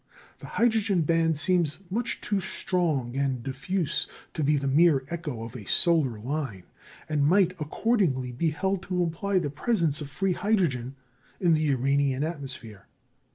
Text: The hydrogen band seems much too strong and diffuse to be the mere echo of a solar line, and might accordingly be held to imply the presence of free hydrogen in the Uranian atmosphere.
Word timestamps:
The 0.39 0.47
hydrogen 0.57 1.03
band 1.03 1.37
seems 1.37 1.77
much 1.91 2.21
too 2.21 2.39
strong 2.39 3.15
and 3.15 3.43
diffuse 3.43 4.07
to 4.33 4.43
be 4.43 4.57
the 4.57 4.65
mere 4.67 5.05
echo 5.11 5.43
of 5.43 5.55
a 5.55 5.65
solar 5.69 6.19
line, 6.19 6.63
and 7.07 7.23
might 7.23 7.51
accordingly 7.61 8.31
be 8.31 8.49
held 8.49 8.81
to 8.89 9.03
imply 9.03 9.37
the 9.37 9.51
presence 9.51 10.01
of 10.01 10.09
free 10.09 10.33
hydrogen 10.33 10.95
in 11.39 11.53
the 11.53 11.61
Uranian 11.61 12.23
atmosphere. 12.23 12.87